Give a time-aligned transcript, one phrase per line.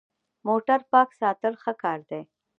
[0.47, 2.21] موټر پاک ساتل ښه کار دی.